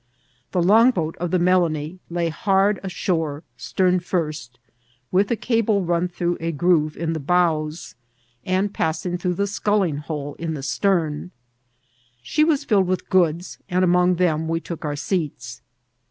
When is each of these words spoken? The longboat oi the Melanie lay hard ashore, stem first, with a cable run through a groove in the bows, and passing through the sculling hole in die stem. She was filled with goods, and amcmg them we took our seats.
The 0.51 0.63
longboat 0.63 1.15
oi 1.21 1.27
the 1.27 1.37
Melanie 1.37 1.99
lay 2.09 2.29
hard 2.29 2.79
ashore, 2.81 3.43
stem 3.55 3.99
first, 3.99 4.57
with 5.11 5.29
a 5.29 5.35
cable 5.35 5.83
run 5.83 6.07
through 6.07 6.39
a 6.39 6.51
groove 6.51 6.97
in 6.97 7.13
the 7.13 7.19
bows, 7.19 7.93
and 8.43 8.73
passing 8.73 9.19
through 9.19 9.35
the 9.35 9.45
sculling 9.45 9.97
hole 9.97 10.33
in 10.39 10.55
die 10.55 10.61
stem. 10.61 11.29
She 12.23 12.43
was 12.43 12.63
filled 12.63 12.87
with 12.87 13.11
goods, 13.11 13.59
and 13.69 13.85
amcmg 13.85 14.17
them 14.17 14.47
we 14.47 14.59
took 14.59 14.83
our 14.83 14.95
seats. 14.95 15.61